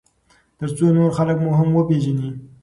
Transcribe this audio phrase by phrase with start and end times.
[0.57, 2.29] ترڅو نور خلک مو هم وپیژني.